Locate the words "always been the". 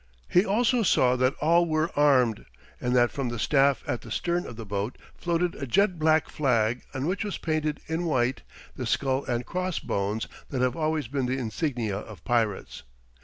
10.75-11.37